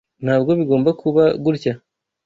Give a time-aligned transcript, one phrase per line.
[0.23, 1.73] Ntabwo bigomba kuba gutya.